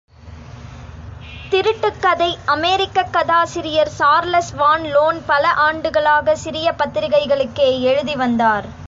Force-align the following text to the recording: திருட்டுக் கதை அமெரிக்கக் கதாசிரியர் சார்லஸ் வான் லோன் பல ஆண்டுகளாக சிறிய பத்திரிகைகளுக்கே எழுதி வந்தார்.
திருட்டுக் 1.49 1.99
கதை 1.99 2.37
அமெரிக்கக் 2.45 3.11
கதாசிரியர் 3.11 3.87
சார்லஸ் 3.87 4.51
வான் 4.51 4.83
லோன் 4.83 5.21
பல 5.25 5.49
ஆண்டுகளாக 5.49 6.35
சிறிய 6.35 6.73
பத்திரிகைகளுக்கே 6.77 7.79
எழுதி 7.79 8.15
வந்தார். 8.15 8.65